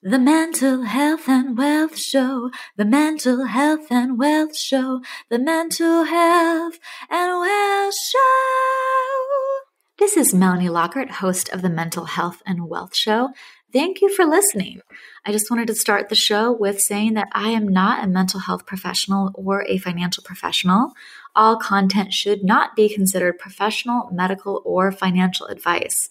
[0.00, 6.78] The Mental Health and Wealth Show, the Mental Health and Wealth Show, the Mental Health
[7.10, 8.18] and Wealth Show.
[9.98, 13.30] This is Melanie Lockhart, host of the Mental Health and Wealth Show.
[13.72, 14.82] Thank you for listening.
[15.26, 18.38] I just wanted to start the show with saying that I am not a mental
[18.38, 20.92] health professional or a financial professional.
[21.34, 26.08] All content should not be considered professional, medical, or financial advice.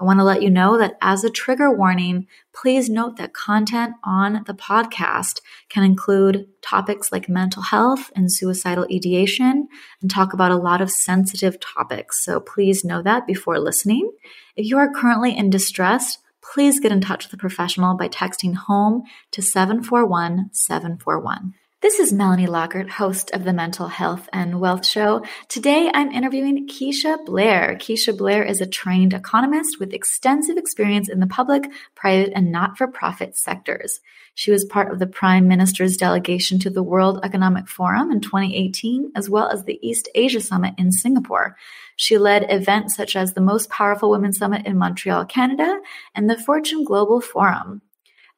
[0.00, 3.94] I want to let you know that as a trigger warning, please note that content
[4.04, 9.66] on the podcast can include topics like mental health and suicidal ideation
[10.00, 12.24] and talk about a lot of sensitive topics.
[12.24, 14.12] So please know that before listening.
[14.54, 18.54] If you are currently in distress, please get in touch with a professional by texting
[18.54, 21.54] home to 741 741.
[21.80, 25.24] This is Melanie Lockhart, host of the Mental Health and Wealth Show.
[25.48, 27.76] Today I'm interviewing Keisha Blair.
[27.80, 32.76] Keisha Blair is a trained economist with extensive experience in the public, private, and not
[32.76, 34.00] for profit sectors.
[34.34, 39.12] She was part of the Prime Minister's delegation to the World Economic Forum in 2018,
[39.14, 41.56] as well as the East Asia Summit in Singapore.
[41.94, 45.78] She led events such as the Most Powerful Women Summit in Montreal, Canada,
[46.12, 47.82] and the Fortune Global Forum.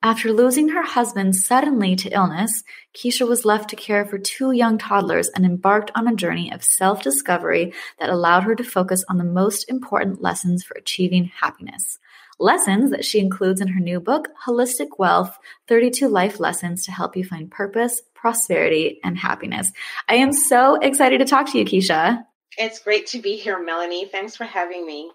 [0.03, 4.79] After losing her husband suddenly to illness, Keisha was left to care for two young
[4.79, 9.19] toddlers and embarked on a journey of self discovery that allowed her to focus on
[9.19, 11.99] the most important lessons for achieving happiness.
[12.39, 17.15] Lessons that she includes in her new book, Holistic Wealth 32 Life Lessons to Help
[17.15, 19.71] You Find Purpose, Prosperity, and Happiness.
[20.09, 22.25] I am so excited to talk to you, Keisha.
[22.57, 24.07] It's great to be here, Melanie.
[24.07, 25.11] Thanks for having me.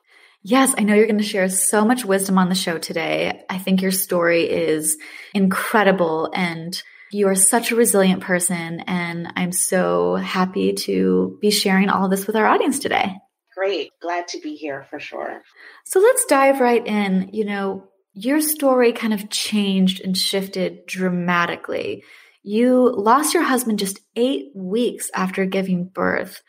[0.47, 3.43] Yes, I know you're going to share so much wisdom on the show today.
[3.49, 4.95] I think your story is
[5.33, 6.79] incredible and
[7.11, 8.81] you are such a resilient person.
[8.81, 13.15] And I'm so happy to be sharing all this with our audience today.
[13.57, 13.89] Great.
[14.03, 15.41] Glad to be here for sure.
[15.83, 17.31] So let's dive right in.
[17.33, 22.03] You know, your story kind of changed and shifted dramatically.
[22.43, 26.43] You lost your husband just eight weeks after giving birth.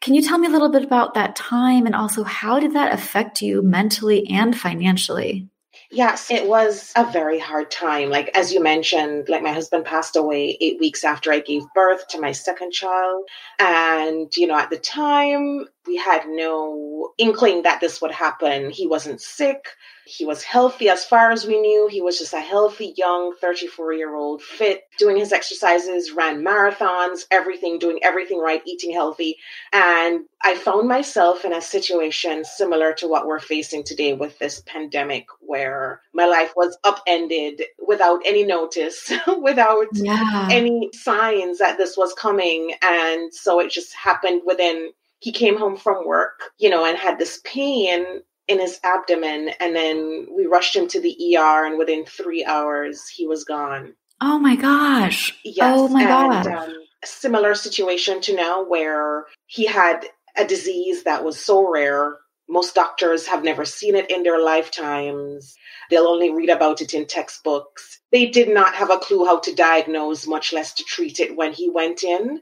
[0.00, 2.92] Can you tell me a little bit about that time and also how did that
[2.92, 5.48] affect you mentally and financially?
[5.90, 8.10] Yes, it was a very hard time.
[8.10, 12.06] Like, as you mentioned, like my husband passed away eight weeks after I gave birth
[12.08, 13.24] to my second child.
[13.58, 18.70] And, you know, at the time, we had no inkling that this would happen.
[18.70, 19.68] He wasn't sick.
[20.08, 21.86] He was healthy as far as we knew.
[21.90, 27.26] He was just a healthy, young 34 year old, fit, doing his exercises, ran marathons,
[27.30, 29.36] everything, doing everything right, eating healthy.
[29.72, 34.62] And I found myself in a situation similar to what we're facing today with this
[34.66, 39.12] pandemic, where my life was upended without any notice,
[39.42, 40.48] without yeah.
[40.50, 42.72] any signs that this was coming.
[42.82, 47.18] And so it just happened within he came home from work, you know, and had
[47.18, 48.04] this pain
[48.46, 49.50] in his abdomen.
[49.60, 53.94] And then we rushed him to the ER, and within three hours, he was gone.
[54.20, 55.34] Oh my gosh.
[55.44, 55.74] Yes.
[55.76, 56.46] Oh my and, gosh.
[56.46, 56.74] Um,
[57.04, 60.04] similar situation to now where he had
[60.36, 62.16] a disease that was so rare.
[62.48, 65.54] Most doctors have never seen it in their lifetimes.
[65.90, 68.00] They'll only read about it in textbooks.
[68.10, 71.52] They did not have a clue how to diagnose, much less to treat it when
[71.52, 72.40] he went in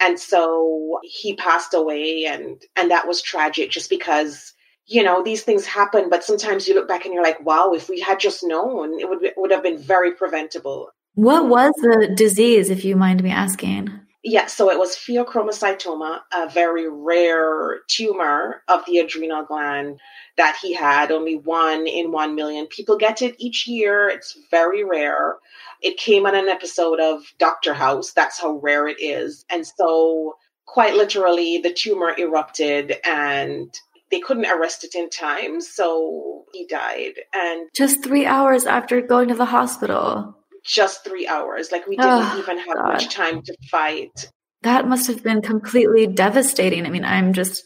[0.00, 4.52] and so he passed away and and that was tragic just because
[4.86, 7.88] you know these things happen but sometimes you look back and you're like wow if
[7.88, 10.88] we had just known it would it would have been very preventable.
[11.14, 13.90] What was the disease if you mind me asking
[14.26, 19.98] yeah so it was pheochromocytoma a very rare tumor of the adrenal gland
[20.36, 24.84] that he had only one in 1 million people get it each year it's very
[24.84, 25.36] rare
[25.82, 28.12] it came on an episode of Doctor House.
[28.12, 29.44] That's how rare it is.
[29.50, 33.72] And so, quite literally, the tumor erupted and
[34.10, 35.60] they couldn't arrest it in time.
[35.60, 37.14] So he died.
[37.34, 40.36] And just three hours after going to the hospital.
[40.66, 41.70] Just three hours.
[41.72, 42.92] Like we didn't oh, even have God.
[42.92, 44.30] much time to fight.
[44.62, 46.86] That must have been completely devastating.
[46.86, 47.62] I mean, I'm just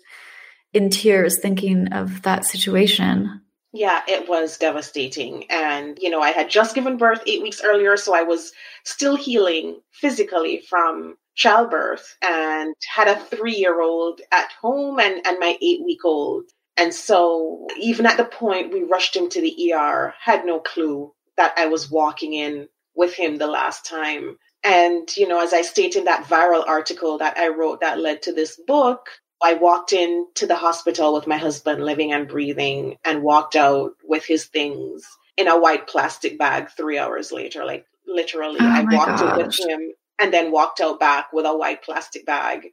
[0.72, 3.40] in tears thinking of that situation.
[3.72, 5.44] Yeah, it was devastating.
[5.48, 8.52] And, you know, I had just given birth eight weeks earlier, so I was
[8.84, 15.38] still healing physically from childbirth and had a three year old at home and, and
[15.38, 16.44] my eight week old.
[16.76, 21.12] And so, even at the point we rushed him to the ER, had no clue
[21.36, 22.68] that I was walking in
[23.00, 24.36] with him the last time.
[24.62, 28.20] And, you know, as I state in that viral article that I wrote that led
[28.22, 29.08] to this book,
[29.42, 34.26] I walked into the hospital with my husband living and breathing and walked out with
[34.26, 35.02] his things
[35.38, 37.64] in a white plastic bag three hours later.
[37.64, 41.56] Like literally, oh I walked in with him and then walked out back with a
[41.56, 42.68] white plastic bag.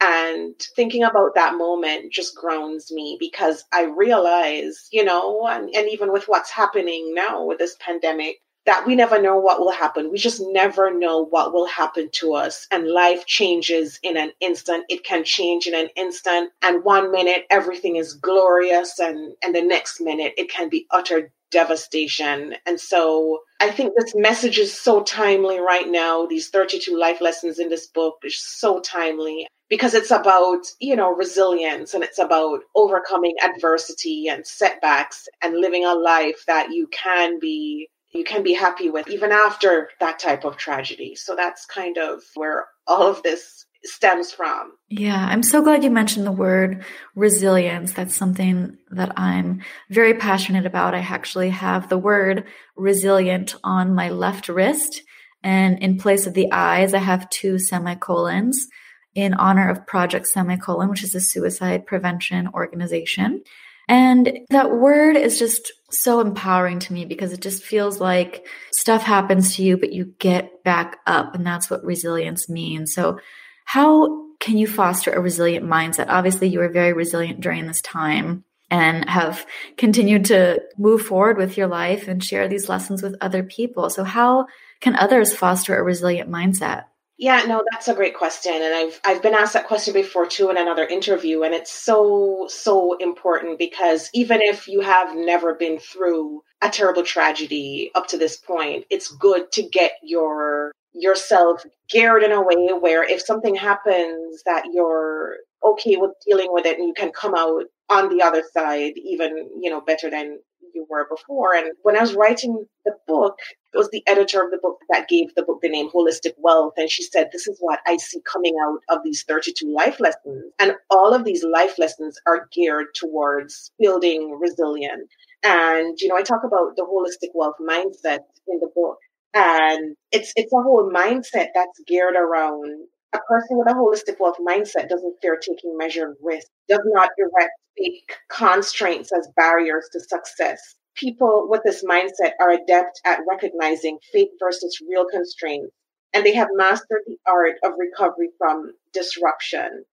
[0.00, 5.88] And thinking about that moment just grounds me because I realize, you know, and, and
[5.90, 10.10] even with what's happening now with this pandemic, that we never know what will happen.
[10.10, 12.66] We just never know what will happen to us.
[12.70, 14.84] And life changes in an instant.
[14.88, 16.50] It can change in an instant.
[16.62, 18.98] And one minute, everything is glorious.
[18.98, 22.56] And, and the next minute, it can be utter devastation.
[22.66, 26.26] And so I think this message is so timely right now.
[26.26, 31.12] These 32 life lessons in this book is so timely because it's about, you know,
[31.14, 37.38] resilience and it's about overcoming adversity and setbacks and living a life that you can
[37.38, 41.14] be you can be happy with even after that type of tragedy.
[41.14, 44.72] So that's kind of where all of this stems from.
[44.88, 46.84] Yeah, I'm so glad you mentioned the word
[47.14, 47.92] resilience.
[47.92, 50.94] That's something that I'm very passionate about.
[50.94, 52.44] I actually have the word
[52.76, 55.02] resilient on my left wrist,
[55.42, 58.66] and in place of the eyes, I have two semicolons
[59.14, 63.42] in honor of Project Semicolon, which is a suicide prevention organization.
[63.88, 69.02] And that word is just so empowering to me because it just feels like stuff
[69.02, 71.34] happens to you, but you get back up.
[71.34, 72.92] And that's what resilience means.
[72.92, 73.18] So,
[73.64, 76.08] how can you foster a resilient mindset?
[76.08, 79.46] Obviously, you were very resilient during this time and have
[79.76, 83.88] continued to move forward with your life and share these lessons with other people.
[83.90, 84.46] So, how
[84.80, 86.84] can others foster a resilient mindset?
[87.18, 88.52] Yeah, no, that's a great question.
[88.54, 91.42] And I've I've been asked that question before too in another interview.
[91.44, 97.02] And it's so, so important because even if you have never been through a terrible
[97.02, 102.68] tragedy up to this point, it's good to get your yourself geared in a way
[102.80, 107.34] where if something happens that you're okay with dealing with it and you can come
[107.34, 110.38] out on the other side even, you know, better than
[110.76, 111.54] you were before.
[111.54, 113.36] And when I was writing the book,
[113.74, 116.74] it was the editor of the book that gave the book the name Holistic Wealth.
[116.76, 120.44] And she said, This is what I see coming out of these 32 life lessons.
[120.60, 125.10] And all of these life lessons are geared towards building resilience.
[125.42, 128.98] And, you know, I talk about the holistic wealth mindset in the book.
[129.34, 132.86] And it's it's a whole mindset that's geared around
[133.16, 137.52] a person with a holistic wealth mindset doesn't fear taking measured risk, does not erect
[137.76, 140.60] fake constraints as barriers to success.
[140.94, 145.72] People with this mindset are adept at recognizing fake versus real constraints,
[146.14, 149.84] and they have mastered the art of recovery from disruption.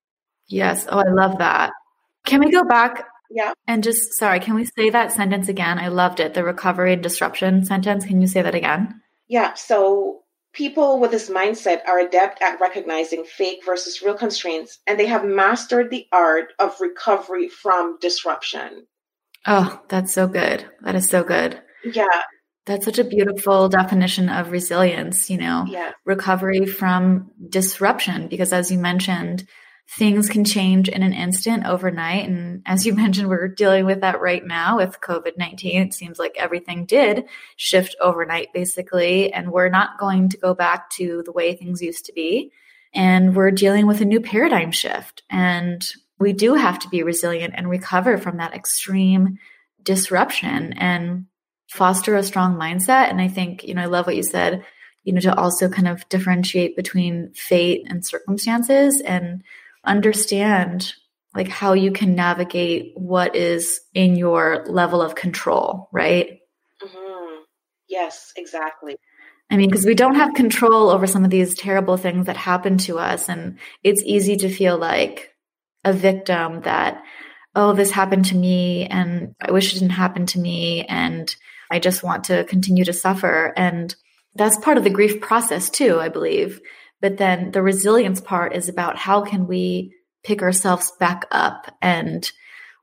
[0.48, 0.86] Yes.
[0.90, 1.72] Oh, I love that.
[2.26, 3.06] Can we go back?
[3.30, 3.54] Yeah.
[3.68, 5.80] And just, sorry, can we say that sentence again?
[5.80, 6.34] I loved it.
[6.34, 8.06] The recovery and disruption sentence.
[8.06, 9.02] Can you say that again?
[9.28, 9.54] Yeah.
[9.56, 10.23] So
[10.54, 15.26] People with this mindset are adept at recognizing fake versus real constraints, and they have
[15.26, 18.86] mastered the art of recovery from disruption.
[19.48, 20.66] Oh, that's so good.
[20.82, 21.60] That is so good.
[21.84, 22.06] Yeah.
[22.66, 25.92] That's such a beautiful definition of resilience, you know, yeah.
[26.06, 28.30] recovery from disruption.
[28.30, 29.46] Because as you mentioned,
[29.90, 32.28] things can change in an instant overnight.
[32.28, 35.82] And as you mentioned, we're dealing with that right now with COVID 19.
[35.82, 37.26] It seems like everything did
[37.56, 39.32] shift overnight, basically.
[39.32, 42.52] And we're not going to go back to the way things used to be.
[42.94, 45.24] And we're dealing with a new paradigm shift.
[45.30, 45.86] And
[46.20, 49.40] we do have to be resilient and recover from that extreme
[49.82, 51.26] disruption and
[51.70, 53.10] foster a strong mindset.
[53.10, 54.64] And I think, you know, I love what you said,
[55.04, 59.44] you know, to also kind of differentiate between fate and circumstances and
[59.84, 60.94] understand
[61.36, 66.40] like how you can navigate what is in your level of control, right?
[66.82, 67.42] Mm-hmm.
[67.90, 68.98] Yes, exactly.
[69.50, 72.78] I mean, because we don't have control over some of these terrible things that happen
[72.80, 73.30] to us.
[73.30, 75.32] And it's easy to feel like
[75.84, 77.04] a victim that,
[77.56, 80.86] oh, this happened to me and I wish it didn't happen to me.
[80.86, 81.36] And
[81.70, 83.54] I just want to continue to suffer.
[83.58, 83.96] And
[84.36, 86.60] that's part of the grief process, too, I believe.
[87.04, 89.94] But then the resilience part is about how can we
[90.24, 92.32] pick ourselves back up and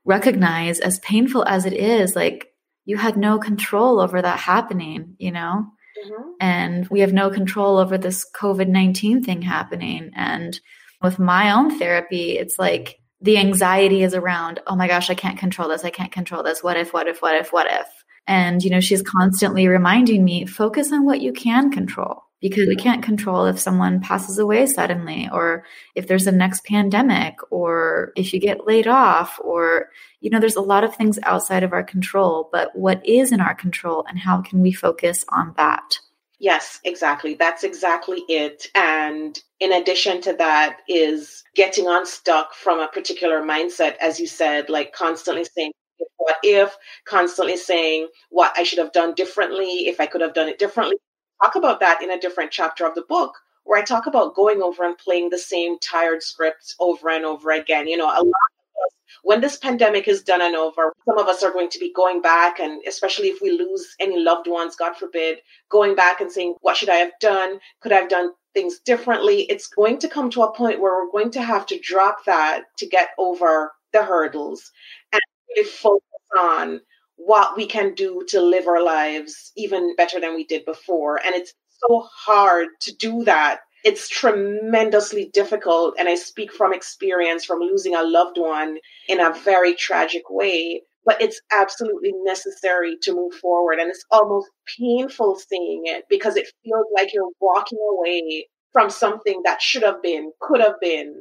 [0.05, 2.53] recognize as painful as it is, like
[2.85, 5.65] you had no control over that happening, you know?
[6.05, 6.29] Mm-hmm.
[6.39, 10.11] And we have no control over this COVID 19 thing happening.
[10.15, 10.59] And
[11.01, 15.39] with my own therapy, it's like the anxiety is around, oh my gosh, I can't
[15.39, 15.83] control this.
[15.83, 16.61] I can't control this.
[16.61, 17.87] What if, what if, what if, what if?
[18.27, 22.75] And, you know, she's constantly reminding me focus on what you can control because we
[22.75, 25.63] can't control if someone passes away suddenly or
[25.95, 30.55] if there's a next pandemic or if you get laid off or you know there's
[30.55, 34.19] a lot of things outside of our control but what is in our control and
[34.19, 35.99] how can we focus on that?
[36.39, 37.35] Yes exactly.
[37.35, 38.67] That's exactly it.
[38.73, 44.69] And in addition to that is getting unstuck from a particular mindset as you said
[44.69, 45.71] like constantly saying
[46.17, 46.75] what if?
[47.05, 50.95] constantly saying what i should have done differently if i could have done it differently
[51.41, 54.61] talk about that in a different chapter of the book where I talk about going
[54.61, 57.87] over and playing the same tired scripts over and over again.
[57.87, 58.93] You know, a lot of us,
[59.23, 62.21] when this pandemic is done and over, some of us are going to be going
[62.21, 66.55] back, and especially if we lose any loved ones, God forbid, going back and saying,
[66.61, 67.59] What should I have done?
[67.81, 69.43] Could I have done things differently?
[69.43, 72.63] It's going to come to a point where we're going to have to drop that
[72.77, 74.71] to get over the hurdles
[75.13, 76.01] and really focus
[76.39, 76.81] on
[77.25, 81.19] what we can do to live our lives even better than we did before.
[81.23, 81.53] And it's
[81.87, 85.95] so hard to do that it's tremendously difficult.
[85.97, 90.83] And I speak from experience from losing a loved one in a very tragic way.
[91.03, 93.79] But it's absolutely necessary to move forward.
[93.79, 99.41] And it's almost painful seeing it because it feels like you're walking away from something
[99.43, 101.15] that should have been, could have been,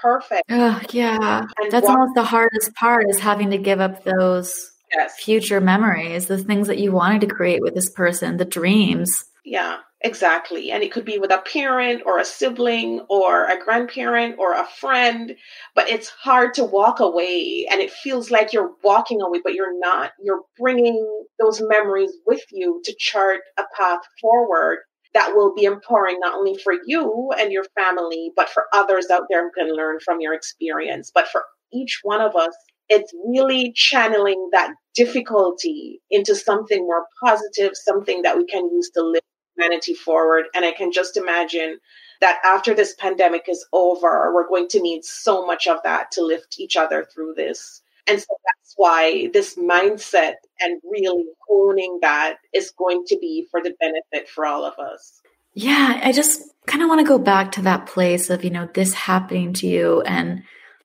[0.00, 0.44] perfect.
[0.48, 1.44] yeah.
[1.58, 5.14] And That's walk- almost the hardest part is having to give up those yes.
[5.18, 9.24] future memories, the things that you wanted to create with this person, the dreams.
[9.44, 9.78] Yeah.
[10.04, 10.72] Exactly.
[10.72, 14.66] And it could be with a parent or a sibling or a grandparent or a
[14.66, 15.36] friend,
[15.76, 19.78] but it's hard to walk away and it feels like you're walking away, but you're
[19.78, 20.10] not.
[20.20, 24.78] You're bringing those memories with you to chart a path forward
[25.14, 29.24] that will be empowering not only for you and your family, but for others out
[29.30, 31.12] there who can learn from your experience.
[31.14, 32.54] But for each one of us,
[32.92, 39.02] it's really channeling that difficulty into something more positive, something that we can use to
[39.02, 39.24] lift
[39.56, 40.44] humanity forward.
[40.54, 41.78] And I can just imagine
[42.20, 46.22] that after this pandemic is over, we're going to need so much of that to
[46.22, 47.80] lift each other through this.
[48.06, 53.62] And so that's why this mindset and really honing that is going to be for
[53.62, 55.22] the benefit for all of us.
[55.54, 58.68] Yeah, I just kind of want to go back to that place of, you know,
[58.74, 60.02] this happening to you.
[60.02, 60.42] And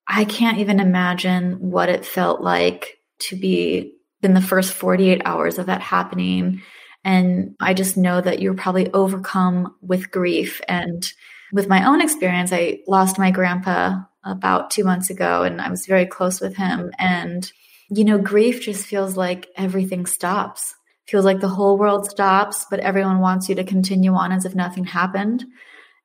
[0.08, 5.58] I can't even imagine what it felt like to be in the first 48 hours
[5.58, 6.62] of that happening
[7.08, 10.60] and I just know that you're probably overcome with grief.
[10.68, 11.10] And
[11.54, 15.86] with my own experience, I lost my grandpa about two months ago and I was
[15.86, 16.92] very close with him.
[17.00, 17.50] And,
[17.90, 20.76] you know, grief just feels like everything stops.
[21.08, 24.54] Feels like the whole world stops, but everyone wants you to continue on as if
[24.54, 25.46] nothing happened.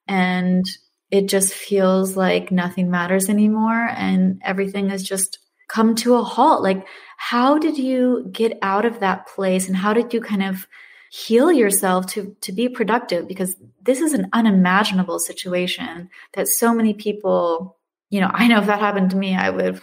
[0.07, 0.65] And
[1.13, 5.39] it just feels like nothing matters anymore and everything has just
[5.69, 6.63] come to a halt.
[6.63, 6.87] Like,
[7.19, 10.67] how did you get out of that place and how did you kind of
[11.11, 13.29] heal yourself to to be productive?
[13.29, 17.77] Because this is an unimaginable situation that so many people
[18.09, 19.81] you know i know if that happened to me i would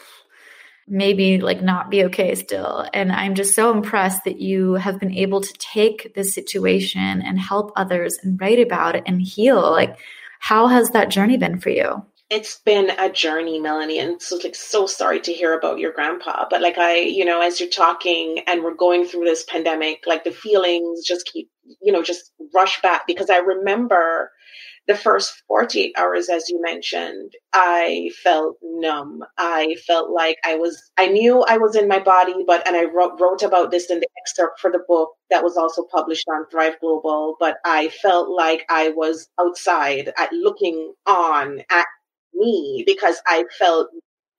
[0.90, 2.84] maybe like not be okay still.
[2.94, 7.40] And i'm just so impressed that you have been able to take this situation and
[7.40, 9.62] help others and write about it and heal.
[9.62, 10.00] Like
[10.40, 14.54] how has that journey been for you it's been a journey, Melanie, and so like
[14.54, 16.46] so sorry to hear about your grandpa.
[16.50, 20.24] But like I, you know, as you're talking and we're going through this pandemic, like
[20.24, 21.50] the feelings just keep,
[21.82, 24.32] you know, just rush back because I remember
[24.88, 29.22] the first 48 hours, as you mentioned, I felt numb.
[29.38, 32.86] I felt like I was, I knew I was in my body, but, and I
[32.86, 36.48] wrote, wrote about this in the excerpt for the book that was also published on
[36.50, 41.86] Thrive Global, but I felt like I was outside at looking on at
[42.34, 43.90] me because I felt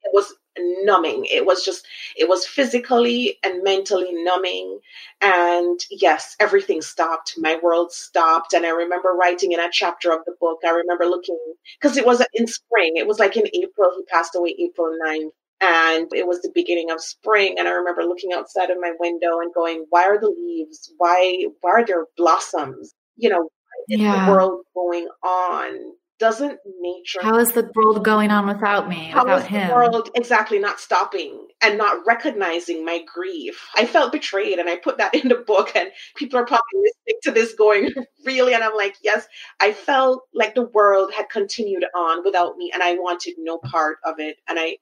[0.03, 0.35] it was
[0.83, 1.27] numbing.
[1.31, 4.81] It was just, it was physically and mentally numbing.
[5.21, 7.35] And yes, everything stopped.
[7.39, 8.53] My world stopped.
[8.53, 11.39] And I remember writing in a chapter of the book, I remember looking,
[11.81, 12.97] because it was in spring.
[12.97, 13.93] It was like in April.
[13.97, 15.31] He passed away April 9th.
[15.61, 17.57] And it was the beginning of spring.
[17.59, 20.93] And I remember looking outside of my window and going, why are the leaves?
[20.97, 22.95] Why, why are there blossoms?
[23.17, 23.49] You know,
[23.88, 24.26] yeah.
[24.26, 25.93] the world going on?
[26.21, 30.11] doesn't nature how is the world going on without me how without him the world
[30.14, 35.14] exactly not stopping and not recognizing my grief i felt betrayed and i put that
[35.21, 37.88] in the book and people are probably listening to this going
[38.26, 39.26] really and i'm like yes
[39.61, 43.97] i felt like the world had continued on without me and i wanted no part
[44.05, 44.76] of it and i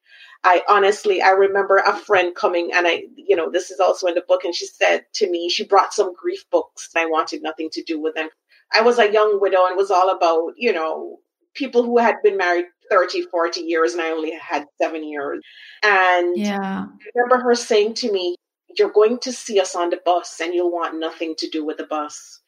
[0.45, 4.15] i honestly i remember a friend coming and i you know this is also in
[4.15, 7.43] the book and she said to me she brought some grief books and i wanted
[7.43, 8.29] nothing to do with them
[8.75, 11.19] I was a young widow and was all about, you know,
[11.55, 15.43] people who had been married 30, 40 years, and I only had seven years.
[15.83, 16.87] And yeah.
[16.89, 18.37] I remember her saying to me,
[18.77, 21.79] You're going to see us on the bus and you'll want nothing to do with
[21.79, 22.41] the bus.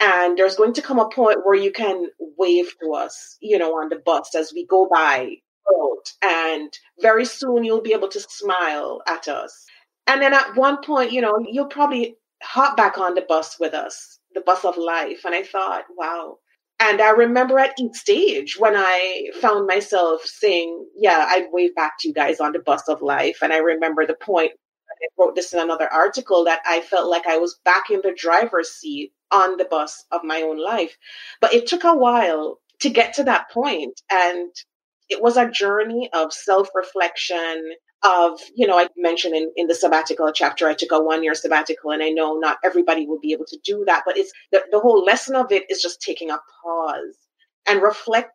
[0.00, 2.06] And there's going to come a point where you can
[2.38, 5.36] wave to us, you know, on the bus as we go by.
[6.22, 9.66] And very soon you'll be able to smile at us.
[10.06, 13.74] And then at one point, you know, you'll probably hop back on the bus with
[13.74, 15.24] us, the bus of life.
[15.24, 16.38] And I thought, wow,
[16.80, 21.94] and I remember at each stage when I found myself saying, Yeah, I'd wave back
[22.00, 23.38] to you guys on the bus of life.
[23.42, 27.26] And I remember the point, I wrote this in another article, that I felt like
[27.26, 30.96] I was back in the driver's seat on the bus of my own life.
[31.40, 34.00] But it took a while to get to that point.
[34.10, 34.52] And
[35.08, 37.72] it was a journey of self reflection,
[38.04, 41.34] of, you know, I mentioned in, in the sabbatical chapter, I took a one year
[41.34, 44.62] sabbatical, and I know not everybody will be able to do that, but it's the,
[44.70, 47.16] the whole lesson of it is just taking a pause
[47.66, 48.32] and reflect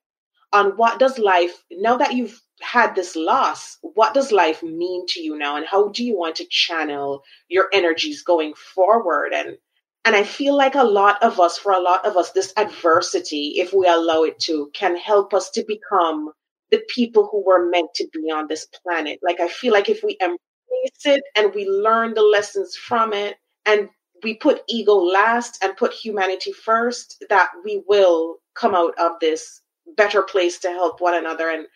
[0.54, 5.20] on what does life, now that you've had this loss, what does life mean to
[5.20, 5.58] you now?
[5.58, 9.34] And how do you want to channel your energies going forward?
[9.34, 9.58] And
[10.06, 13.54] and I feel like a lot of us, for a lot of us, this adversity,
[13.56, 16.34] if we allow it to, can help us to become
[16.74, 19.20] the people who were meant to be on this planet.
[19.22, 23.36] Like, I feel like if we embrace it and we learn the lessons from it
[23.68, 23.90] and
[24.24, 29.62] we put ego last and put humanity first, that we will come out of this
[29.96, 31.48] better place to help one another.
[31.52, 31.68] And,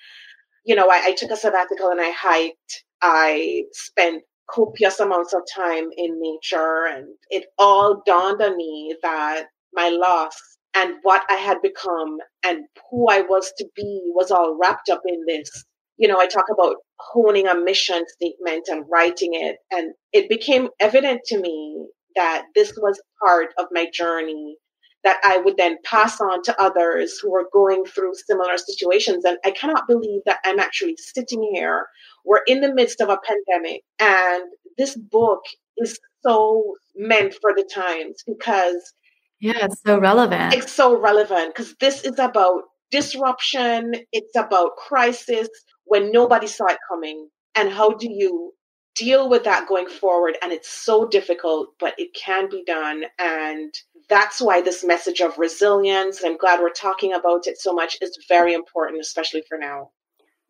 [0.65, 2.83] you know, I, I took a sabbatical and I hiked.
[3.03, 6.87] I spent copious amounts of time in nature.
[6.87, 12.65] And it all dawned on me that my loss and what I had become and
[12.89, 15.65] who I was to be was all wrapped up in this.
[15.97, 19.57] You know, I talk about honing a mission statement and writing it.
[19.71, 24.57] And it became evident to me that this was part of my journey
[25.03, 29.23] that I would then pass on to others who were going through similar situations.
[29.25, 31.85] And I cannot believe that I'm actually sitting here.
[32.25, 34.43] We're in the midst of a pandemic, and
[34.77, 35.41] this book
[35.77, 38.93] is so meant for the times because.
[39.39, 40.53] Yeah, it's so relevant.
[40.53, 45.49] It's so relevant because this is about disruption, it's about crisis
[45.85, 47.29] when nobody saw it coming.
[47.55, 48.53] And how do you
[48.95, 50.37] deal with that going forward?
[50.41, 53.03] And it's so difficult, but it can be done.
[53.19, 53.73] And
[54.09, 58.17] that's why this message of resilience, I'm glad we're talking about it so much, is
[58.27, 59.91] very important, especially for now.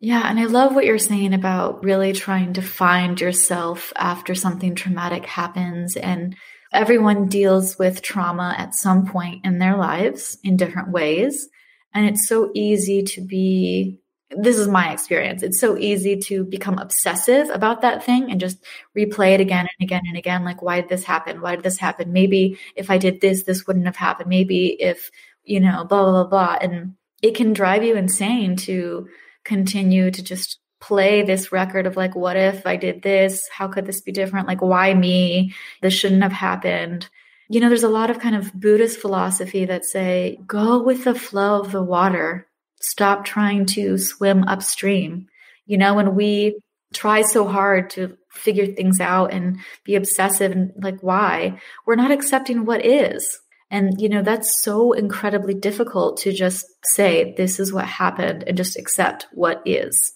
[0.00, 4.76] Yeah, and I love what you're saying about really trying to find yourself after something
[4.76, 5.96] traumatic happens.
[5.96, 6.36] And
[6.72, 11.48] everyone deals with trauma at some point in their lives in different ways.
[11.94, 13.98] And it's so easy to be
[14.30, 15.42] this is my experience.
[15.42, 18.62] It's so easy to become obsessive about that thing and just
[18.96, 20.44] replay it again and again and again.
[20.44, 21.40] Like, why did this happen?
[21.40, 22.12] Why did this happen?
[22.12, 24.28] Maybe if I did this, this wouldn't have happened.
[24.28, 25.10] Maybe if,
[25.44, 26.58] you know, blah, blah, blah, blah.
[26.60, 29.08] And it can drive you insane to
[29.44, 33.48] continue to just play this record of like, what if I did this?
[33.52, 34.46] How could this be different?
[34.46, 35.54] Like, why me?
[35.82, 37.08] This shouldn't have happened.
[37.48, 41.14] You know, there's a lot of kind of Buddhist philosophy that say, go with the
[41.14, 42.48] flow of the water
[42.80, 45.26] Stop trying to swim upstream.
[45.66, 46.60] You know, when we
[46.94, 51.60] try so hard to figure things out and be obsessive and like, why?
[51.86, 53.38] We're not accepting what is.
[53.70, 58.56] And, you know, that's so incredibly difficult to just say, this is what happened and
[58.56, 60.12] just accept what is.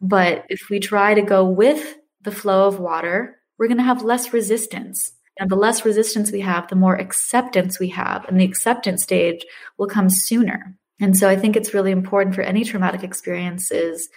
[0.00, 4.02] But if we try to go with the flow of water, we're going to have
[4.02, 5.12] less resistance.
[5.38, 8.26] And the less resistance we have, the more acceptance we have.
[8.26, 9.44] And the acceptance stage
[9.78, 10.76] will come sooner.
[11.00, 14.08] And so I think it's really important for any traumatic experiences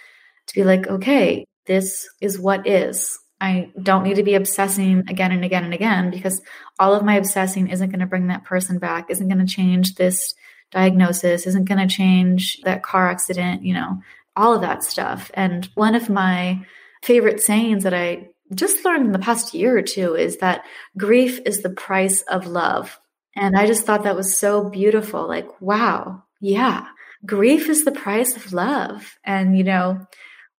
[0.48, 3.18] to be like, okay, this is what is.
[3.40, 6.40] I don't need to be obsessing again and again and again because
[6.78, 9.94] all of my obsessing isn't going to bring that person back, isn't going to change
[9.94, 10.34] this
[10.70, 13.98] diagnosis, isn't going to change that car accident, you know,
[14.36, 15.30] all of that stuff.
[15.34, 16.64] And one of my
[17.02, 20.64] favorite sayings that I just learned in the past year or two is that
[20.96, 22.98] grief is the price of love.
[23.36, 25.26] And I just thought that was so beautiful.
[25.26, 26.86] Like, wow, yeah,
[27.26, 29.18] grief is the price of love.
[29.24, 30.06] And, you know,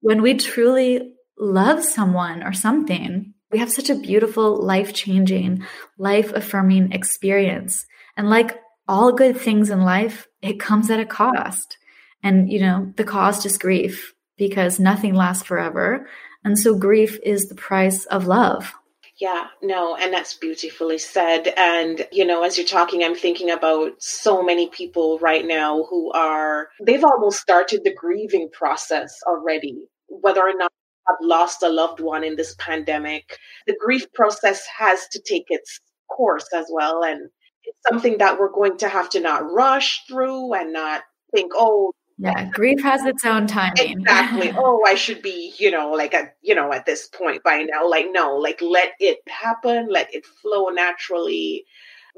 [0.00, 5.64] when we truly love someone or something, we have such a beautiful, life changing,
[5.98, 7.86] life affirming experience.
[8.16, 8.58] And like
[8.88, 11.78] all good things in life, it comes at a cost.
[12.24, 16.08] And, you know, the cost is grief because nothing lasts forever.
[16.44, 18.72] And so grief is the price of love.
[19.20, 21.52] Yeah, no, and that's beautifully said.
[21.56, 26.10] And, you know, as you're talking, I'm thinking about so many people right now who
[26.12, 30.72] are, they've almost started the grieving process already, whether or not
[31.06, 33.38] have lost a loved one in this pandemic.
[33.68, 35.78] The grief process has to take its
[36.10, 37.04] course as well.
[37.04, 37.28] And
[37.62, 41.92] it's something that we're going to have to not rush through and not think, oh,
[42.18, 43.98] yeah, grief has its own timing.
[44.00, 44.52] Exactly.
[44.56, 47.88] oh, I should be, you know, like at you know, at this point by now.
[47.88, 51.64] Like, no, like let it happen, let it flow naturally.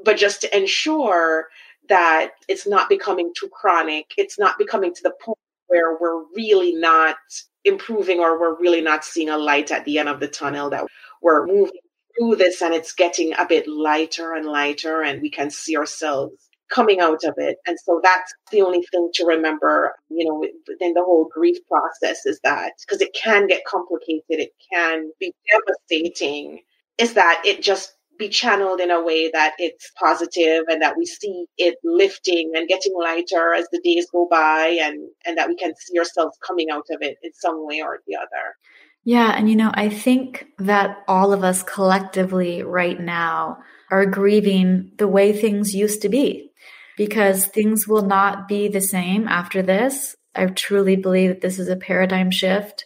[0.03, 1.47] But just to ensure
[1.89, 6.73] that it's not becoming too chronic, it's not becoming to the point where we're really
[6.73, 7.17] not
[7.65, 10.85] improving or we're really not seeing a light at the end of the tunnel, that
[11.21, 11.71] we're moving
[12.17, 16.46] through this and it's getting a bit lighter and lighter and we can see ourselves
[16.69, 17.57] coming out of it.
[17.65, 22.25] And so that's the only thing to remember, you know, within the whole grief process
[22.25, 26.61] is that because it can get complicated, it can be devastating,
[26.97, 31.05] is that it just be channeled in a way that it's positive and that we
[31.05, 35.55] see it lifting and getting lighter as the days go by and and that we
[35.55, 38.55] can see ourselves coming out of it in some way or the other.
[39.03, 43.59] Yeah and you know i think that all of us collectively right now
[43.91, 46.51] are grieving the way things used to be
[46.97, 51.69] because things will not be the same after this i truly believe that this is
[51.69, 52.85] a paradigm shift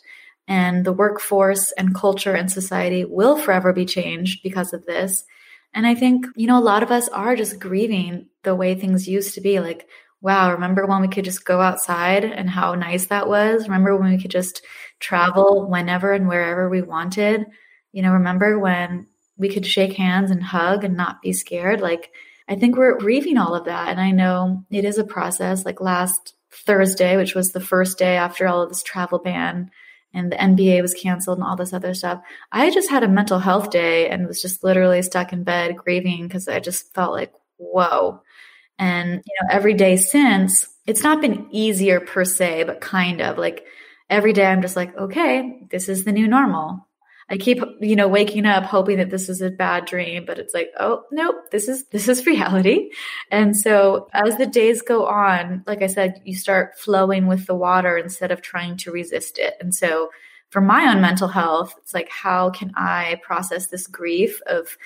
[0.52, 5.24] and the workforce and culture and society will forever be changed because of this.
[5.74, 9.08] And I think, you know, a lot of us are just grieving the way things
[9.08, 9.62] used to be.
[9.62, 9.88] Like,
[10.20, 13.64] wow, remember when we could just go outside and how nice that was?
[13.64, 14.62] Remember when we could just
[15.00, 17.46] travel whenever and wherever we wanted?
[17.94, 21.80] You know, remember when we could shake hands and hug and not be scared?
[21.80, 22.12] Like,
[22.52, 23.88] I think we're grieving all of that.
[23.88, 25.66] And I know it is a process.
[25.66, 29.72] Like last Thursday, which was the first day after all of this travel ban,
[30.14, 32.22] and the NBA was canceled and all this other stuff.
[32.52, 36.28] I just had a mental health day and was just literally stuck in bed grieving
[36.28, 38.22] because I just felt like, whoa.
[38.78, 43.38] And, you know, every day since, it's not been easier per se, but kind of
[43.38, 43.64] like
[44.10, 46.86] every day I'm just like, okay, this is the new normal.
[47.32, 50.54] I keep, you know, waking up hoping that this is a bad dream, but it's
[50.54, 52.90] like, oh, nope, this is, this is reality.
[53.32, 57.56] And so as the days go on, like I said, you start flowing with the
[57.56, 59.54] water instead of trying to resist it.
[59.62, 60.10] And so
[60.50, 64.78] for my own mental health, it's like, how can I process this grief of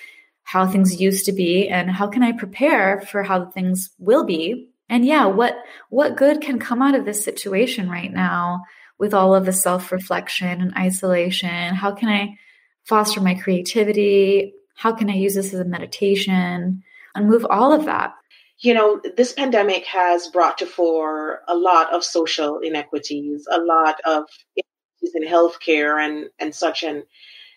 [0.44, 4.70] how things used to be and how can I prepare for how things will be?
[4.88, 5.56] And yeah, what,
[5.90, 8.62] what good can come out of this situation right now?
[8.98, 11.76] With all of the self reflection and isolation?
[11.76, 12.38] How can I
[12.84, 14.54] foster my creativity?
[14.76, 16.84] How can I use this as a meditation
[17.16, 18.14] and move all of that?
[18.60, 24.00] You know, this pandemic has brought to fore a lot of social inequities, a lot
[24.06, 26.84] of inequities in healthcare and, and such.
[26.84, 27.04] And,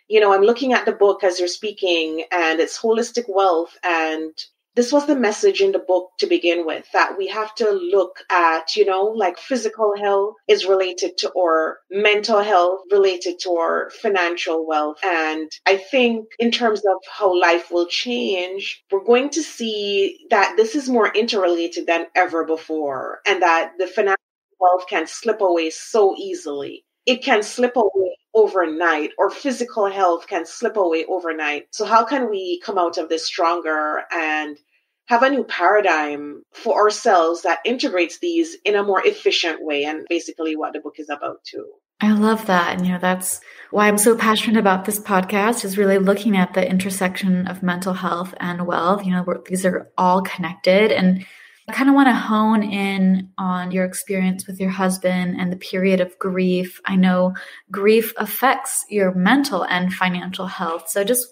[0.09, 4.33] you know, I'm looking at the book as you're speaking, and it's holistic wealth and
[4.79, 8.23] this was the message in the book to begin with that we have to look
[8.31, 13.91] at, you know, like physical health is related to our mental health, related to our
[13.91, 14.99] financial wealth.
[15.05, 20.55] And I think in terms of how life will change, we're going to see that
[20.57, 24.23] this is more interrelated than ever before and that the financial
[24.61, 26.85] wealth can slip away so easily.
[27.05, 31.67] It can slip away overnight or physical health can slip away overnight.
[31.73, 34.57] So how can we come out of this stronger and
[35.09, 40.07] have a new paradigm for ourselves that integrates these in a more efficient way and
[40.09, 41.67] basically what the book is about too.
[42.01, 42.77] I love that.
[42.77, 43.41] And you know, that's
[43.71, 47.95] why I'm so passionate about this podcast is really looking at the intersection of mental
[47.95, 49.05] health and wealth.
[49.05, 51.25] You know, these are all connected and
[51.69, 55.57] I kind of want to hone in on your experience with your husband and the
[55.57, 56.81] period of grief.
[56.87, 57.35] I know
[57.71, 60.89] grief affects your mental and financial health.
[60.89, 61.27] So just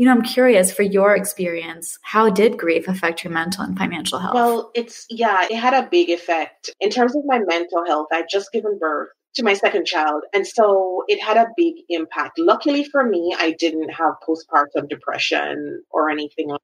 [0.00, 4.18] you know, I'm curious for your experience, how did grief affect your mental and financial
[4.18, 4.32] health?
[4.32, 6.70] Well, it's, yeah, it had a big effect.
[6.80, 10.22] In terms of my mental health, I'd just given birth to my second child.
[10.32, 12.38] And so it had a big impact.
[12.38, 16.62] Luckily for me, I didn't have postpartum depression or anything like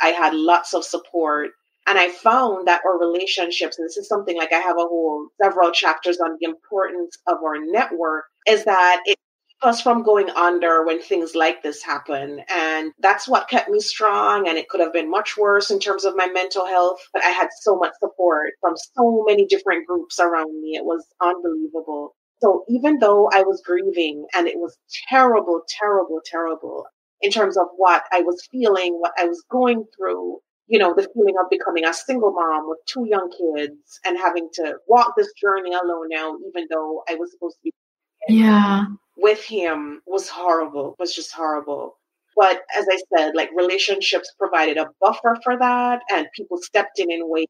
[0.00, 0.06] that.
[0.06, 1.50] I had lots of support.
[1.86, 5.28] And I found that our relationships, and this is something like I have a whole
[5.42, 9.18] several chapters on the importance of our network, is that it
[9.62, 12.42] us from going under when things like this happen.
[12.52, 14.48] And that's what kept me strong.
[14.48, 17.28] And it could have been much worse in terms of my mental health, but I
[17.28, 20.76] had so much support from so many different groups around me.
[20.76, 22.14] It was unbelievable.
[22.42, 24.76] So even though I was grieving and it was
[25.08, 26.86] terrible, terrible, terrible
[27.20, 31.06] in terms of what I was feeling, what I was going through, you know, the
[31.12, 35.30] feeling of becoming a single mom with two young kids and having to walk this
[35.38, 37.72] journey alone now, even though I was supposed to be.
[38.28, 38.84] Yeah
[39.20, 41.98] with him was horrible, was just horrible.
[42.36, 47.10] But as I said, like relationships provided a buffer for that, and people stepped in
[47.10, 47.46] in ways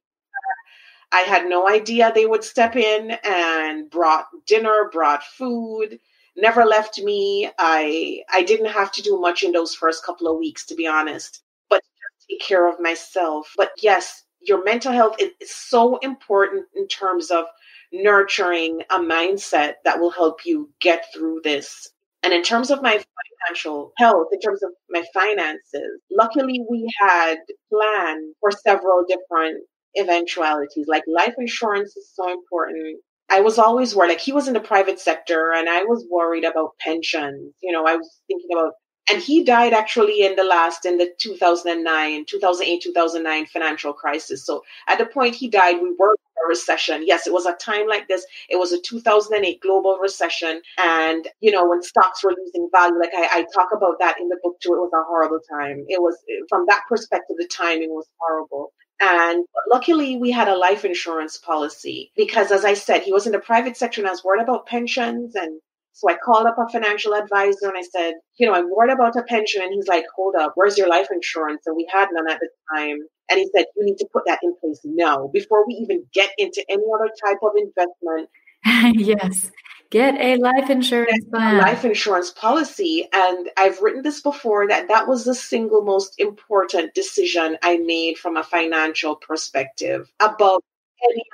[1.12, 5.98] I had no idea they would step in and brought dinner, brought food,
[6.36, 7.50] never left me.
[7.58, 10.86] I I didn't have to do much in those first couple of weeks, to be
[10.86, 11.82] honest, but
[12.28, 13.52] take care of myself.
[13.56, 17.44] But yes, your mental health is so important in terms of
[17.92, 21.90] nurturing a mindset that will help you get through this.
[22.22, 23.02] And in terms of my
[23.46, 27.38] financial health, in terms of my finances, luckily we had
[27.72, 29.64] planned for several different
[29.98, 30.86] eventualities.
[30.86, 33.00] Like life insurance is so important.
[33.30, 36.44] I was always worried, like he was in the private sector and I was worried
[36.44, 37.54] about pensions.
[37.62, 38.74] You know, I was thinking about
[39.10, 44.62] and he died actually in the last in the 2009 2008 2009 financial crisis so
[44.88, 46.16] at the point he died we were
[46.48, 47.02] recession.
[47.06, 48.24] Yes, it was a time like this.
[48.48, 50.60] It was a 2008 global recession.
[50.78, 54.28] And, you know, when stocks were losing value, like I, I talk about that in
[54.28, 55.84] the book too, it was a horrible time.
[55.88, 56.16] It was,
[56.48, 58.72] from that perspective, the timing was horrible.
[59.00, 63.32] And luckily, we had a life insurance policy because, as I said, he was in
[63.32, 65.60] the private sector and I was worried about pensions and
[66.00, 69.16] so I called up a financial advisor and I said, you know, I'm worried about
[69.16, 69.60] a pension.
[69.60, 71.64] And he's like, hold up, where's your life insurance?
[71.66, 73.00] And we had none at the time.
[73.28, 76.30] And he said, you need to put that in place now before we even get
[76.38, 78.30] into any other type of investment.
[78.98, 79.50] yes.
[79.90, 81.58] Get a life insurance plan.
[81.58, 83.06] life insurance policy.
[83.12, 88.16] And I've written this before that that was the single most important decision I made
[88.16, 90.64] from a financial perspective about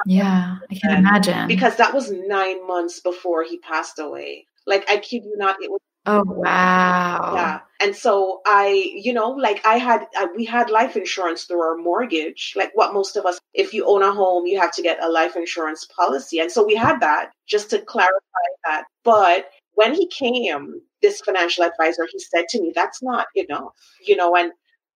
[0.07, 1.49] yeah, I can imagine.
[1.49, 4.47] Because that was nine months before he passed away.
[4.67, 5.81] Like, I kid you not, it was.
[6.07, 7.33] Oh, wow.
[7.35, 7.61] Yeah.
[7.81, 11.77] And so I, you know, like I had, I, we had life insurance through our
[11.77, 15.03] mortgage, like what most of us, if you own a home, you have to get
[15.03, 16.39] a life insurance policy.
[16.39, 18.85] And so we had that just to clarify that.
[19.05, 24.17] But when he came, this financial advisor, he said to me, that's not enough, you
[24.17, 24.53] know, and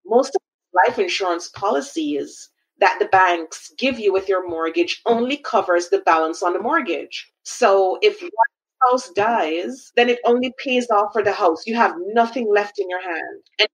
[0.07, 0.41] most of
[0.87, 6.43] life insurance policies that the banks give you with your mortgage only covers the balance
[6.43, 7.31] on the mortgage.
[7.43, 8.31] So if one
[8.89, 11.67] house dies, then it only pays off for the house.
[11.67, 13.43] You have nothing left in your hand.
[13.59, 13.69] And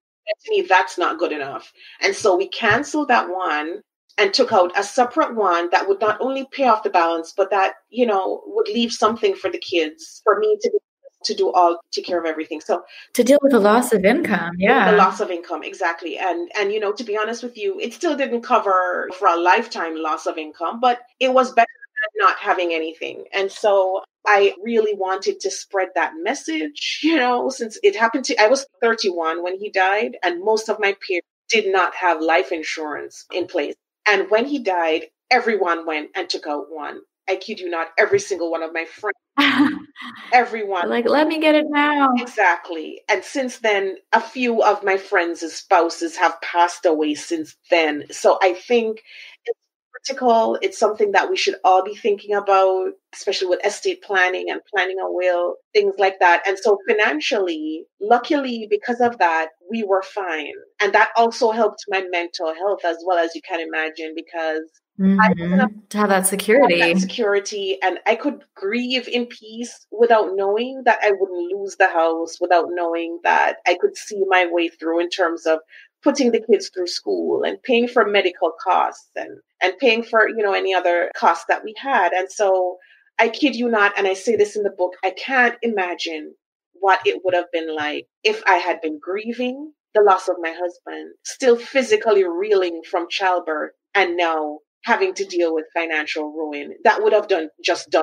[0.44, 1.72] to me, that's not good enough.
[2.00, 3.82] And so we canceled that one
[4.18, 7.50] and took out a separate one that would not only pay off the balance, but
[7.50, 10.78] that, you know, would leave something for the kids, for me to be
[11.24, 12.82] to do all take care of everything so
[13.14, 16.72] to deal with the loss of income yeah the loss of income exactly and and
[16.72, 20.26] you know to be honest with you it still didn't cover for a lifetime loss
[20.26, 25.40] of income but it was better than not having anything and so I really wanted
[25.40, 29.70] to spread that message, you know, since it happened to, I was 31 when he
[29.70, 33.74] died, and most of my peers did not have life insurance in place.
[34.08, 37.00] And when he died, everyone went and took out one.
[37.28, 39.16] I kid you not, every single one of my friends,
[40.32, 40.88] everyone.
[40.88, 42.10] Like, let me get it now.
[42.18, 43.02] Exactly.
[43.08, 48.04] And since then, a few of my friends' spouses have passed away since then.
[48.12, 49.02] So I think
[49.44, 49.58] it's
[50.06, 50.58] critical.
[50.62, 54.96] It's something that we should all be thinking about, especially with estate planning and planning
[55.00, 56.42] a will, things like that.
[56.46, 60.54] And so financially, luckily, because of that, we were fine.
[60.80, 64.62] And that also helped my mental health as well as you can imagine, because
[64.98, 65.80] Mm-hmm.
[65.90, 66.80] to have that security.
[66.80, 67.76] Have that security.
[67.82, 72.68] And I could grieve in peace without knowing that I wouldn't lose the house, without
[72.70, 75.58] knowing that I could see my way through in terms of
[76.02, 80.42] putting the kids through school and paying for medical costs and, and paying for, you
[80.42, 82.12] know, any other costs that we had.
[82.12, 82.76] And so
[83.18, 86.34] I kid you not, and I say this in the book, I can't imagine
[86.74, 90.50] what it would have been like if I had been grieving the loss of my
[90.50, 96.74] husband, still physically reeling from childbirth, and now having to deal with financial ruin.
[96.84, 98.02] That would have done just done.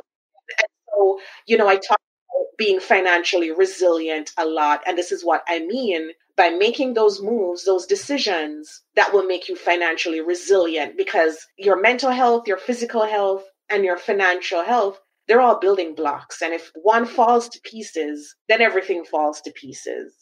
[0.58, 4.82] And so, you know, I talk about being financially resilient a lot.
[4.86, 9.48] And this is what I mean by making those moves, those decisions that will make
[9.48, 15.40] you financially resilient because your mental health, your physical health, and your financial health, they're
[15.40, 16.42] all building blocks.
[16.42, 20.14] And if one falls to pieces, then everything falls to pieces.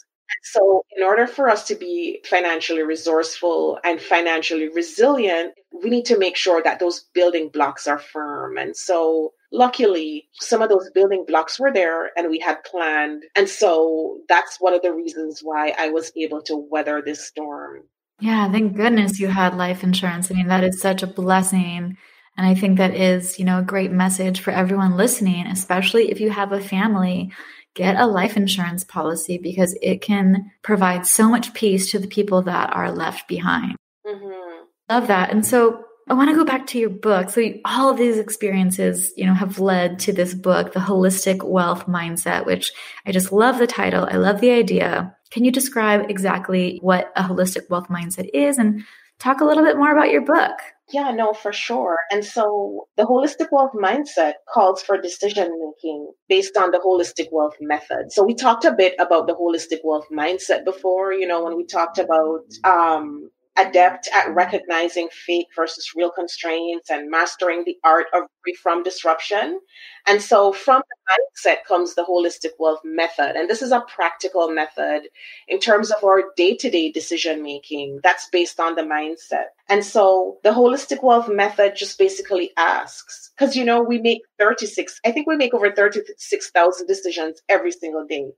[0.43, 6.19] So, in order for us to be financially resourceful and financially resilient, we need to
[6.19, 8.59] make sure that those building blocks are firm.
[8.59, 13.25] And so, luckily, some of those building blocks were there and we had planned.
[13.37, 17.85] And so, that's one of the reasons why I was able to weather this storm.
[18.21, 20.31] Yeah, thank goodness you had life insurance.
[20.31, 21.97] I mean, that is such a blessing.
[22.37, 26.21] And I think that is, you know, a great message for everyone listening, especially if
[26.21, 27.33] you have a family
[27.75, 32.43] get a life insurance policy because it can provide so much peace to the people
[32.43, 33.77] that are left behind.
[34.07, 34.65] Mm-hmm.
[34.91, 35.31] Love that.
[35.31, 37.31] And so I want to go back to your book.
[37.31, 41.87] So all of these experiences, you know, have led to this book, The Holistic Wealth
[41.87, 42.73] Mindset, which
[43.07, 44.09] I just love the title.
[44.11, 45.17] I love the idea.
[45.31, 48.83] Can you describe exactly what a holistic wealth mindset is and
[49.19, 50.53] talk a little bit more about your book?
[50.91, 51.97] Yeah, no, for sure.
[52.11, 57.55] And so the holistic wealth mindset calls for decision making based on the holistic wealth
[57.61, 58.11] method.
[58.13, 61.65] So we talked a bit about the holistic wealth mindset before, you know, when we
[61.65, 68.23] talked about um, adept at recognizing fake versus real constraints and mastering the art of
[68.43, 69.61] free from disruption.
[70.07, 73.37] And so from the mindset comes the holistic wealth method.
[73.37, 75.03] And this is a practical method
[75.49, 79.49] in terms of our day-to-day decision making that's based on the mindset.
[79.69, 84.99] And so the holistic wealth method just basically asks, because you know, we make 36,
[85.05, 88.33] I think we make over 36,000 decisions every single day.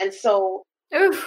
[0.00, 1.18] And so Every,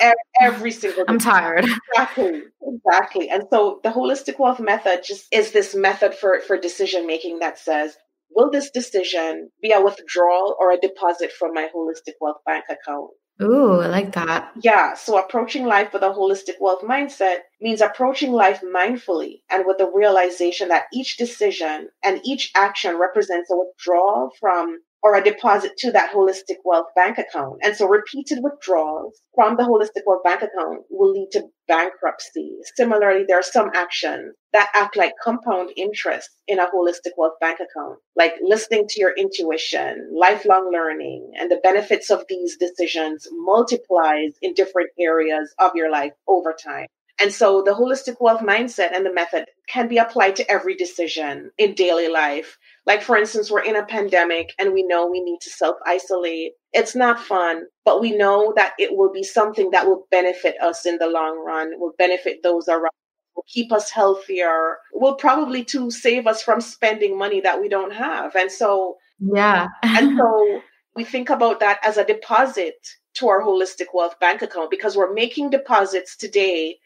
[0.42, 1.66] every, single I'm tired.
[1.96, 2.44] Exactly.
[2.62, 3.30] Exactly.
[3.30, 7.58] And so the holistic wealth method just is this method for, for decision making that
[7.58, 7.96] says,
[8.36, 13.12] will this decision be a withdrawal or a deposit from my holistic wealth bank account?
[13.42, 14.52] Ooh, I like that.
[14.62, 14.94] Yeah.
[14.94, 19.92] So approaching life with a holistic wealth mindset means approaching life mindfully and with the
[19.94, 25.92] realization that each decision and each action represents a withdrawal from or a deposit to
[25.92, 27.60] that holistic wealth bank account.
[27.62, 32.56] And so repeated withdrawals from the holistic wealth bank account will lead to bankruptcy.
[32.76, 37.60] Similarly, there are some actions that act like compound interest in a holistic wealth bank
[37.60, 44.32] account, like listening to your intuition, lifelong learning, and the benefits of these decisions multiplies
[44.42, 46.88] in different areas of your life over time.
[47.20, 51.52] And so the holistic wealth mindset and the method can be applied to every decision
[51.58, 52.58] in daily life.
[52.86, 56.54] Like, for instance, we're in a pandemic and we know we need to self isolate.
[56.74, 60.86] It's not fun, but we know that it will be something that will benefit us
[60.86, 62.92] in the long run, will benefit those around,
[63.36, 67.94] will keep us healthier, will probably to save us from spending money that we don't
[67.94, 68.36] have.
[68.36, 69.68] And so, yeah.
[69.82, 70.62] and so
[70.96, 72.76] we think about that as a deposit
[73.16, 76.78] to our holistic wealth bank account because we're making deposits today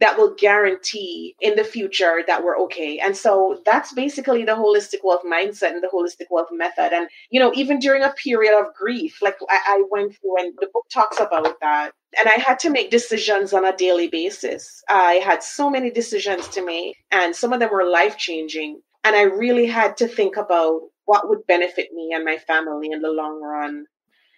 [0.00, 2.98] that will guarantee in the future that we're okay.
[2.98, 6.92] And so that's basically the holistic wealth mindset and the holistic wealth method.
[6.92, 10.54] And, you know, even during a period of grief, like I, I went through and
[10.60, 11.92] the book talks about that.
[12.18, 14.82] And I had to make decisions on a daily basis.
[14.88, 18.80] I had so many decisions to make, and some of them were life changing.
[19.04, 23.00] And I really had to think about what would benefit me and my family in
[23.00, 23.86] the long run.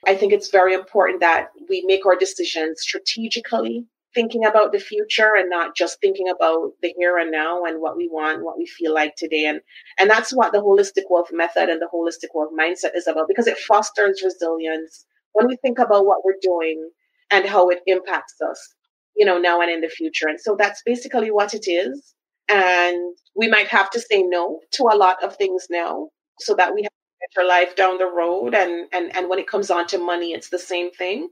[0.06, 5.34] I think it's very important that we make our decisions strategically thinking about the future
[5.36, 8.66] and not just thinking about the here and now and what we want, what we
[8.66, 9.44] feel like today.
[9.44, 9.60] And
[10.00, 13.46] and that's what the holistic wealth method and the holistic wealth mindset is about because
[13.46, 16.90] it fosters resilience when we think about what we're doing
[17.30, 18.74] and how it impacts us,
[19.14, 20.28] you know, now and in the future.
[20.28, 22.14] And so that's basically what it is.
[22.48, 26.08] And we might have to say no to a lot of things now
[26.40, 28.54] so that we have a better life down the road.
[28.54, 31.28] And and and when it comes on to money, it's the same thing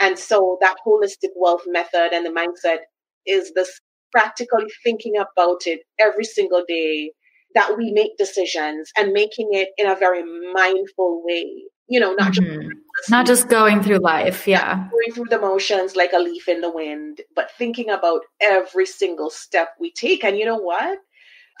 [0.00, 2.78] and so that holistic wealth method and the mindset
[3.26, 3.80] is this
[4.12, 7.10] practically thinking about it every single day
[7.54, 11.64] that we make decisions and making it in a very mindful way.
[11.86, 12.68] You know, not mm-hmm.
[12.70, 14.88] just not just going through life, yeah.
[14.90, 19.28] Going through the motions like a leaf in the wind, but thinking about every single
[19.28, 20.24] step we take.
[20.24, 20.98] And you know what?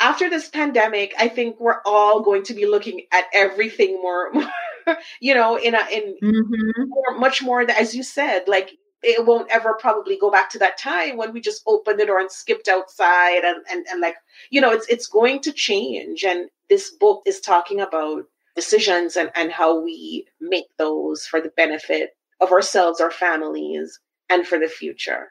[0.00, 4.32] After this pandemic, I think we're all going to be looking at everything more
[5.20, 6.88] you know, in a in mm-hmm.
[6.88, 8.72] more, much more as you said, like
[9.04, 12.18] it won't ever probably go back to that time when we just opened the door
[12.18, 14.16] and skipped outside and, and, and like,
[14.50, 16.24] you know, it's it's going to change.
[16.24, 18.24] And this book is talking about
[18.56, 24.46] decisions and, and how we make those for the benefit of ourselves, our families, and
[24.46, 25.28] for the future.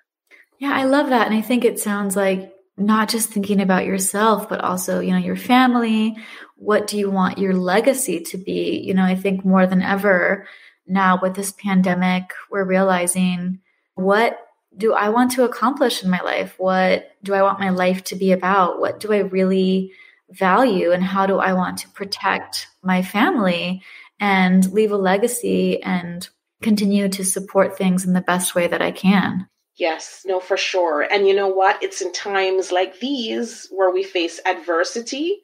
[0.59, 1.27] Yeah, I love that.
[1.27, 5.17] And I think it sounds like not just thinking about yourself, but also, you know,
[5.17, 6.17] your family.
[6.63, 8.81] What do you want your legacy to be?
[8.85, 10.47] You know, I think more than ever
[10.87, 13.59] now with this pandemic, we're realizing
[13.95, 14.39] what
[14.75, 16.55] do I want to accomplish in my life?
[16.57, 18.79] What do I want my life to be about?
[18.79, 19.91] What do I really
[20.29, 20.91] value?
[20.91, 23.83] And how do I want to protect my family
[24.19, 26.27] and leave a legacy and
[26.61, 29.47] continue to support things in the best way that I can?
[29.75, 31.01] Yes, no, for sure.
[31.01, 31.83] And you know what?
[31.83, 35.42] It's in times like these where we face adversity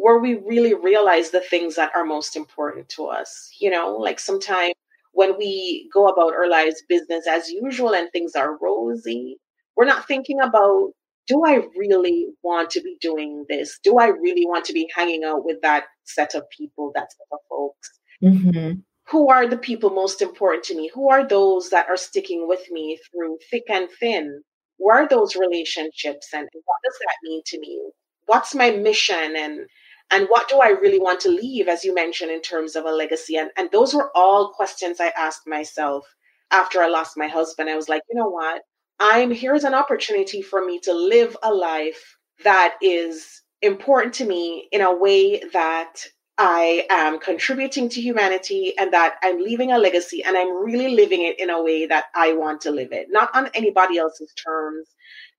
[0.00, 3.50] where we really realize the things that are most important to us.
[3.60, 4.74] You know, like sometimes
[5.12, 9.36] when we go about our lives business as usual and things are rosy,
[9.76, 10.92] we're not thinking about
[11.26, 13.78] do I really want to be doing this?
[13.84, 17.26] Do I really want to be hanging out with that set of people, that set
[17.32, 17.90] of folks?
[18.22, 20.88] Mm-hmm who are the people most important to me?
[20.94, 24.42] Who are those that are sticking with me through thick and thin?
[24.76, 27.90] Where are those relationships and what does that mean to me?
[28.26, 29.66] What's my mission and
[30.10, 32.90] and what do I really want to leave, as you mentioned, in terms of a
[32.90, 33.36] legacy?
[33.36, 36.04] And, and those were all questions I asked myself
[36.50, 37.70] after I lost my husband.
[37.70, 38.62] I was like, you know what?
[38.98, 44.68] I'm here's an opportunity for me to live a life that is important to me
[44.72, 46.04] in a way that
[46.36, 51.22] I am contributing to humanity and that I'm leaving a legacy and I'm really living
[51.22, 54.88] it in a way that I want to live it, not on anybody else's terms,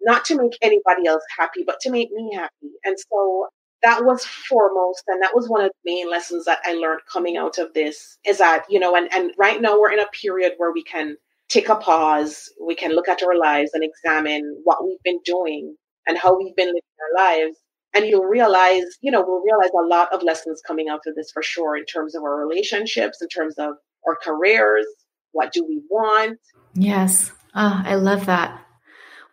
[0.02, 2.72] not to make anybody else happy, but to make me happy.
[2.84, 3.48] And so
[3.84, 7.38] that was foremost and that was one of the main lessons that I learned coming
[7.38, 10.54] out of this is that, you know, and, and right now we're in a period
[10.58, 11.18] where we can
[11.50, 15.76] take a pause, we can look at our lives and examine what we've been doing
[16.08, 16.82] and how we've been living
[17.18, 17.58] our lives
[17.94, 21.32] and you'll realize, you know, we'll realize a lot of lessons coming out of this
[21.32, 23.74] for sure in terms of our relationships, in terms of
[24.08, 24.86] our careers,
[25.34, 26.40] what do we want?
[26.74, 27.32] Yes.
[27.54, 28.66] Oh, I love that.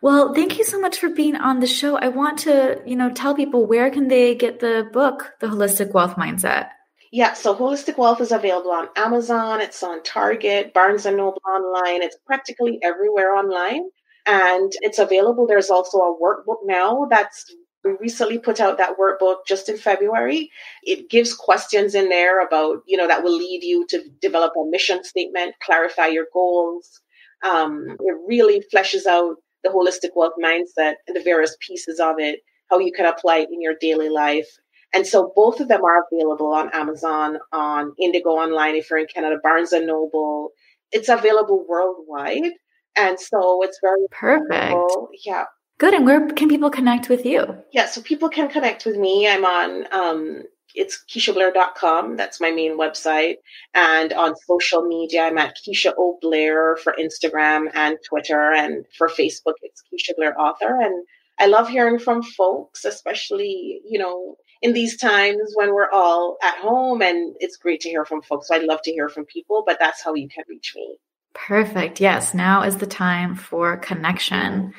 [0.01, 1.97] Well, thank you so much for being on the show.
[1.97, 5.93] I want to, you know, tell people where can they get the book, The Holistic
[5.93, 6.69] Wealth Mindset?
[7.11, 12.03] Yeah, so Holistic Wealth is available on Amazon, it's on Target, Barnes and Noble online,
[12.03, 13.89] it's practically everywhere online.
[14.25, 15.47] And it's available.
[15.47, 17.45] There's also a workbook now that's
[17.83, 20.51] we recently put out that workbook just in February.
[20.83, 24.69] It gives questions in there about, you know, that will lead you to develop a
[24.69, 27.01] mission statement, clarify your goals.
[27.43, 32.39] Um, it really fleshes out the holistic wealth mindset and the various pieces of it,
[32.69, 34.47] how you can apply it in your daily life.
[34.93, 39.05] And so both of them are available on Amazon, on Indigo Online if you're in
[39.05, 40.51] Canada, Barnes and Noble.
[40.91, 42.51] It's available worldwide.
[42.97, 44.75] And so it's very perfect.
[45.23, 45.45] Yeah.
[45.77, 45.93] Good.
[45.93, 47.55] And where can people connect with you?
[47.71, 49.27] Yeah, so people can connect with me.
[49.27, 50.43] I'm on um,
[50.79, 52.15] it's KeishaBlair.com.
[52.15, 53.35] That's my main website.
[53.75, 56.17] And on social media, I'm at Keisha O.
[56.21, 58.53] Blair for Instagram and Twitter.
[58.53, 60.79] And for Facebook, it's Keisha Blair Author.
[60.79, 61.05] And
[61.37, 66.57] I love hearing from folks, especially, you know, in these times when we're all at
[66.57, 68.47] home and it's great to hear from folks.
[68.47, 70.97] So I'd love to hear from people, but that's how you can reach me.
[71.33, 71.99] Perfect.
[71.99, 72.33] Yes.
[72.33, 74.73] Now is the time for connection.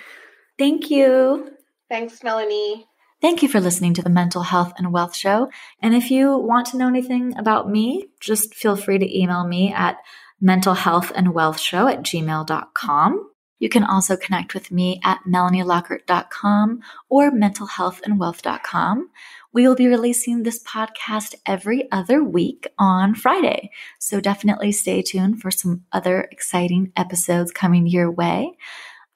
[0.58, 1.50] Thank you.
[1.90, 2.86] Thanks, Melanie.
[3.20, 5.50] Thank you for listening to the Mental Health and Wealth Show.
[5.82, 9.72] And if you want to know anything about me, just feel free to email me
[9.72, 9.98] at
[10.42, 13.30] mentalhealthandwealthshow at gmail.com.
[13.58, 19.10] You can also connect with me at melanielockhart.com or mentalhealthandwealth.com.
[19.52, 23.70] We will be releasing this podcast every other week on Friday.
[23.98, 28.56] So definitely stay tuned for some other exciting episodes coming your way.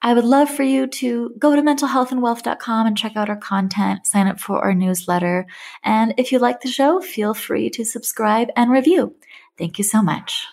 [0.05, 4.27] I would love for you to go to mentalhealthandwealth.com and check out our content, sign
[4.27, 5.47] up for our newsletter.
[5.83, 9.15] And if you like the show, feel free to subscribe and review.
[9.57, 10.45] Thank you so much.